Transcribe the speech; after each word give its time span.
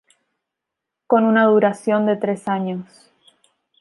Con 1.05 1.25
una 1.25 1.45
duración 1.45 2.07
de 2.07 2.15
tres 2.17 2.47
años. 2.47 3.11